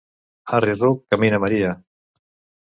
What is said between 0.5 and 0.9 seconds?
Arri,